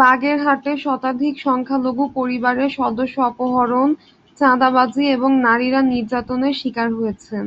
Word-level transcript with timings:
বাগেরহাটে 0.00 0.72
শতাধিক 0.84 1.34
সংখ্যালঘু 1.40 2.04
পরিবারের 2.16 2.70
সদস্য 2.78 3.16
অপহরণ, 3.30 3.88
চাঁদাবাজি 4.38 5.04
এবং 5.16 5.30
নারীরা 5.46 5.80
নির্যাতনের 5.92 6.54
শিকার 6.60 6.88
হয়েছেন। 6.92 7.44